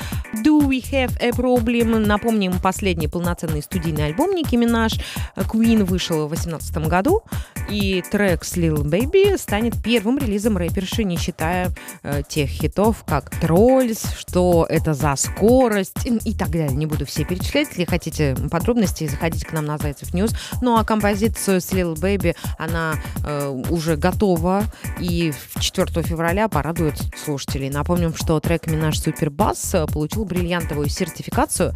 «Do 0.45 0.61
We 0.61 0.81
Have 0.93 1.21
a 1.21 1.31
Problem?». 1.31 1.99
Напомним, 1.99 2.61
последний 2.63 3.09
полноценный 3.09 3.63
студийный 3.63 4.07
альбом 4.07 4.33
Ники 4.33 4.55
Минаж 4.55 4.93
Queen 5.35 5.83
вышел 5.83 6.27
в 6.27 6.35
2018 6.35 6.89
году, 6.89 7.23
и 7.69 8.05
трек 8.09 8.45
с 8.45 8.57
Lil 8.57 8.85
Baby 8.85 9.37
станет 9.39 9.75
первым 9.83 10.19
релизом 10.19 10.57
рэперши, 10.57 11.03
не 11.03 11.17
считая 11.17 11.73
э, 12.05 12.23
тех 12.29 12.49
хитов, 12.49 13.05
как 13.05 13.31
«Trollz», 13.41 14.05
«Что 14.17 14.67
это 14.69 14.95
за 14.95 15.17
скорость?» 15.17 16.07
и 16.07 16.33
так 16.33 16.51
далее. 16.51 16.77
Не 16.77 16.87
буду 16.87 17.07
все 17.07 17.25
перечислять. 17.25 17.69
Если 17.71 17.85
хотите 17.85 18.18
подробностей, 18.51 19.09
заходите 19.09 19.47
к 19.47 19.53
нам 19.53 19.65
на 19.65 19.79
Зайцев 19.79 20.15
News. 20.15 20.33
Ну 20.61 20.77
а 20.77 20.85
композицию 20.85 21.61
с 21.61 21.73
Lil 21.73 21.95
Baby, 21.95 22.37
она 22.59 22.95
э, 23.25 23.49
уже 23.71 23.97
готова 23.97 24.65
и 25.01 25.33
4 25.61 26.03
февраля 26.03 26.49
порадует 26.49 26.97
слушателей. 27.17 27.71
Напомним, 27.71 28.15
что 28.15 28.39
трек 28.41 28.67
Минаж 28.67 28.99
«Super 28.99 29.40
Bass» 29.40 29.75
получил 29.93 30.25
бриллиантовую 30.25 30.89
сертификацию 30.89 31.75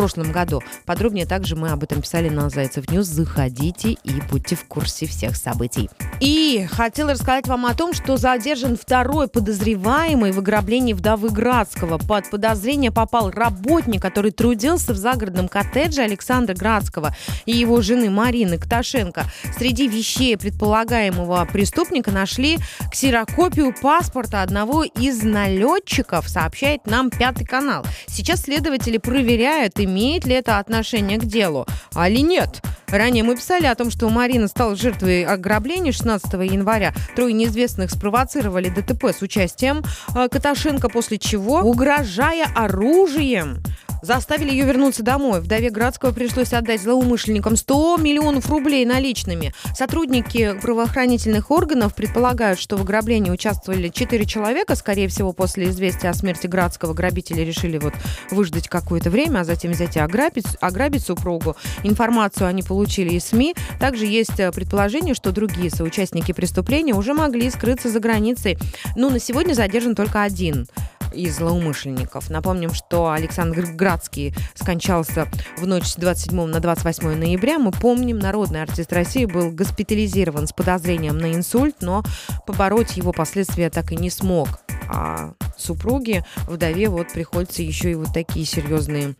прошлом 0.00 0.32
году. 0.32 0.62
Подробнее 0.86 1.26
также 1.26 1.56
мы 1.56 1.68
об 1.68 1.82
этом 1.82 2.00
писали 2.00 2.30
на 2.30 2.48
Зайцев 2.48 2.90
News. 2.90 3.06
Заходите 3.06 3.90
и 4.02 4.22
будьте 4.30 4.56
в 4.56 4.64
курсе 4.64 5.04
всех 5.04 5.36
событий. 5.36 5.90
И 6.20 6.66
хотела 6.72 7.12
рассказать 7.12 7.46
вам 7.46 7.66
о 7.66 7.74
том, 7.74 7.92
что 7.92 8.16
задержан 8.16 8.78
второй 8.78 9.28
подозреваемый 9.28 10.32
в 10.32 10.38
ограблении 10.38 10.94
вдовы 10.94 11.28
Градского. 11.28 11.98
Под 11.98 12.30
подозрение 12.30 12.90
попал 12.90 13.30
работник, 13.30 14.00
который 14.00 14.30
трудился 14.30 14.94
в 14.94 14.96
загородном 14.96 15.48
коттедже 15.48 16.00
Александра 16.00 16.54
Градского 16.54 17.14
и 17.44 17.52
его 17.52 17.82
жены 17.82 18.08
Марины 18.08 18.56
Коташенко. 18.56 19.24
Среди 19.58 19.86
вещей 19.86 20.38
предполагаемого 20.38 21.46
преступника 21.52 22.10
нашли 22.10 22.56
ксерокопию 22.90 23.74
паспорта 23.78 24.40
одного 24.40 24.84
из 24.84 25.22
налетчиков, 25.22 26.26
сообщает 26.26 26.86
нам 26.86 27.10
Пятый 27.10 27.44
канал. 27.44 27.84
Сейчас 28.06 28.42
следователи 28.44 28.96
проверяют, 28.96 29.78
имеет 29.90 30.24
ли 30.24 30.34
это 30.34 30.58
отношение 30.58 31.18
к 31.18 31.24
делу, 31.24 31.66
а 31.94 32.08
ли 32.08 32.22
нет. 32.22 32.62
Ранее 32.88 33.22
мы 33.22 33.36
писали 33.36 33.66
о 33.66 33.74
том, 33.74 33.90
что 33.90 34.08
Марина 34.08 34.48
стала 34.48 34.74
жертвой 34.74 35.24
ограбления 35.24 35.92
16 35.92 36.32
января. 36.32 36.94
Трое 37.14 37.32
неизвестных 37.32 37.90
спровоцировали 37.90 38.68
ДТП 38.68 39.04
с 39.16 39.22
участием 39.22 39.84
э, 40.14 40.28
Каташенко, 40.28 40.88
после 40.88 41.18
чего, 41.18 41.60
угрожая 41.60 42.46
оружием, 42.54 43.62
заставили 44.02 44.50
ее 44.50 44.64
вернуться 44.64 45.02
домой. 45.02 45.40
Вдове 45.40 45.70
Градского 45.70 46.12
пришлось 46.12 46.52
отдать 46.52 46.82
злоумышленникам 46.82 47.56
100 47.56 47.96
миллионов 47.98 48.48
рублей 48.50 48.84
наличными. 48.84 49.52
Сотрудники 49.74 50.58
правоохранительных 50.60 51.50
органов 51.50 51.94
предполагают, 51.94 52.58
что 52.58 52.76
в 52.76 52.82
ограблении 52.82 53.30
участвовали 53.30 53.88
4 53.88 54.26
человека. 54.26 54.74
Скорее 54.74 55.08
всего, 55.08 55.32
после 55.32 55.68
известия 55.70 56.10
о 56.10 56.14
смерти 56.14 56.46
Градского 56.46 56.94
грабители 56.94 57.40
решили 57.42 57.78
вот 57.78 57.94
выждать 58.30 58.68
какое-то 58.68 59.10
время, 59.10 59.40
а 59.40 59.44
затем 59.44 59.72
взять 59.72 59.96
и 59.96 60.00
ограбить, 60.00 60.46
ограбить 60.60 61.04
супругу. 61.04 61.56
Информацию 61.82 62.46
они 62.46 62.62
получили 62.62 63.14
из 63.14 63.24
СМИ. 63.24 63.54
Также 63.78 64.06
есть 64.06 64.38
э, 64.38 64.50
предположение, 64.52 65.14
что 65.14 65.32
другие 65.32 65.70
соучастники 65.70 66.32
преступления 66.32 66.94
уже 66.94 67.14
могли 67.14 67.50
скрыться 67.50 67.88
за 67.88 68.00
границей. 68.00 68.58
Но 68.96 69.10
на 69.10 69.18
сегодня 69.18 69.54
задержан 69.54 69.94
только 69.94 70.22
один 70.22 70.66
из 71.12 71.36
злоумышленников. 71.36 72.30
Напомним, 72.30 72.72
что 72.72 73.10
Александр 73.10 73.66
Градский 73.72 74.34
скончался 74.54 75.28
в 75.58 75.66
ночь 75.66 75.86
с 75.86 75.96
27 75.96 76.44
на 76.46 76.60
28 76.60 77.14
ноября. 77.16 77.58
Мы 77.58 77.72
помним, 77.72 78.18
народный 78.18 78.62
артист 78.62 78.92
России 78.92 79.24
был 79.24 79.50
госпитализирован 79.50 80.46
с 80.46 80.52
подозрением 80.52 81.18
на 81.18 81.34
инсульт, 81.34 81.76
но 81.80 82.02
побороть 82.46 82.96
его 82.96 83.12
последствия 83.12 83.70
так 83.70 83.92
и 83.92 83.96
не 83.96 84.10
смог. 84.10 84.60
А 84.88 85.32
супруге, 85.62 86.24
вдове, 86.46 86.88
вот 86.88 87.12
приходится 87.12 87.62
еще 87.62 87.92
и 87.92 87.94
вот 87.94 88.12
такие 88.12 88.44
серьезные 88.44 89.14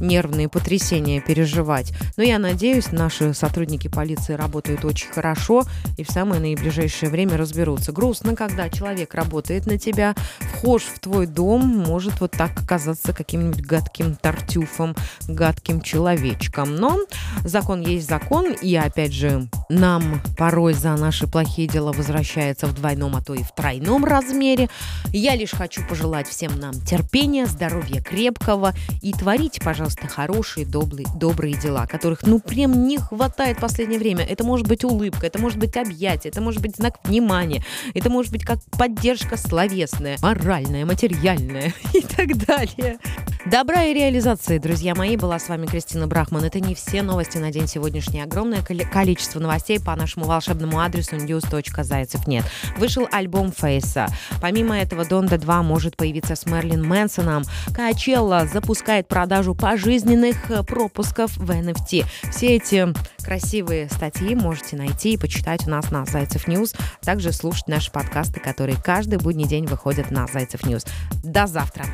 нервные 0.00 0.48
потрясения 0.48 1.20
переживать. 1.20 1.92
Но 2.16 2.22
я 2.22 2.38
надеюсь, 2.38 2.92
наши 2.92 3.34
сотрудники 3.34 3.88
полиции 3.88 4.34
работают 4.34 4.84
очень 4.84 5.08
хорошо 5.08 5.64
и 5.96 6.04
в 6.04 6.10
самое 6.10 6.40
наиближайшее 6.40 7.10
время 7.10 7.36
разберутся. 7.36 7.92
Грустно, 7.92 8.36
когда 8.36 8.68
человек 8.68 9.14
работает 9.14 9.66
на 9.66 9.78
тебя, 9.78 10.14
вхож 10.40 10.82
в 10.82 10.98
твой 10.98 11.26
дом, 11.26 11.66
может 11.66 12.20
вот 12.20 12.32
так 12.32 12.60
оказаться 12.60 13.12
каким-нибудь 13.12 13.64
гадким 13.64 14.16
тартюфом, 14.16 14.94
гадким 15.28 15.80
человечком. 15.80 16.76
Но 16.76 16.98
закон 17.44 17.80
есть 17.80 18.08
закон, 18.08 18.52
и 18.52 18.74
опять 18.74 19.12
же, 19.12 19.48
нам 19.68 20.20
порой 20.36 20.74
за 20.74 20.96
наши 20.96 21.26
плохие 21.26 21.66
дела 21.68 21.92
возвращается 21.92 22.66
в 22.66 22.74
двойном, 22.74 23.16
а 23.16 23.22
то 23.22 23.34
и 23.34 23.42
в 23.42 23.52
тройном 23.52 24.04
размере. 24.04 24.68
Я 25.12 25.34
лишь 25.34 25.50
хочу 25.50 25.86
пожелать 25.86 26.28
всем 26.28 26.58
нам 26.58 26.72
терпения, 26.72 27.46
здоровья 27.46 28.00
крепкого 28.00 28.74
и 29.02 29.12
творите, 29.12 29.60
пожалуйста, 29.60 30.06
хорошие, 30.06 30.66
добрые, 30.66 31.06
добрые 31.16 31.54
дела, 31.54 31.86
которых, 31.86 32.22
ну, 32.22 32.38
прям 32.38 32.86
не 32.86 32.98
хватает 32.98 33.58
в 33.58 33.60
последнее 33.60 33.98
время. 33.98 34.24
Это 34.24 34.44
может 34.44 34.68
быть 34.68 34.84
улыбка, 34.84 35.26
это 35.26 35.40
может 35.40 35.58
быть 35.58 35.76
объятие, 35.76 36.30
это 36.30 36.40
может 36.40 36.62
быть 36.62 36.76
знак 36.76 36.98
внимания, 37.04 37.64
это 37.94 38.10
может 38.10 38.32
быть 38.32 38.44
как 38.44 38.58
поддержка 38.78 39.36
словесная, 39.36 40.16
моральная, 40.22 40.86
материальная 40.86 41.74
и 41.92 42.00
так 42.00 42.36
далее. 42.46 42.98
Добра 43.46 43.84
и 43.84 43.94
реализации, 43.94 44.58
друзья 44.58 44.94
мои, 44.94 45.16
была 45.16 45.38
с 45.38 45.48
вами 45.48 45.66
Кристина 45.66 46.08
Брахман. 46.08 46.44
Это 46.44 46.58
не 46.58 46.74
все 46.74 47.02
новости 47.02 47.38
на 47.38 47.52
день 47.52 47.68
сегодняшний. 47.68 48.20
Огромное 48.20 48.60
количество 48.62 49.38
новостей 49.38 49.55
по 49.84 49.96
нашему 49.96 50.26
волшебному 50.26 50.80
адресу 50.80 51.16
news.зайцев 51.16 52.26
нет. 52.26 52.44
Вышел 52.78 53.08
альбом 53.10 53.52
Фейса. 53.52 54.06
Помимо 54.40 54.78
этого, 54.78 55.04
Donda 55.04 55.38
2 55.38 55.62
может 55.62 55.96
появиться 55.96 56.36
с 56.36 56.46
Мэрилин 56.46 56.86
Мэнсоном. 56.86 57.44
Coachella 57.74 58.46
запускает 58.52 59.08
продажу 59.08 59.54
пожизненных 59.54 60.50
э, 60.50 60.62
пропусков 60.62 61.36
в 61.36 61.50
NFT. 61.50 62.04
Все 62.30 62.56
эти 62.56 62.88
красивые 63.22 63.88
статьи 63.88 64.34
можете 64.34 64.76
найти 64.76 65.14
и 65.14 65.16
почитать 65.18 65.66
у 65.66 65.70
нас 65.70 65.90
на 65.90 66.04
Зайцев 66.04 66.46
News. 66.46 66.74
Также 67.02 67.32
слушать 67.32 67.68
наши 67.68 67.90
подкасты, 67.90 68.40
которые 68.40 68.76
каждый 68.82 69.18
будний 69.18 69.46
день 69.46 69.66
выходят 69.66 70.10
на 70.10 70.26
Зайцев 70.26 70.64
News. 70.64 70.84
До 71.22 71.46
завтра! 71.46 71.86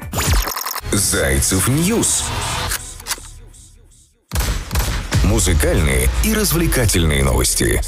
Зайцев 0.93 1.69
News. 1.69 2.25
Музыкальные 5.33 6.11
и 6.27 6.35
развлекательные 6.35 7.25
новости. 7.25 7.81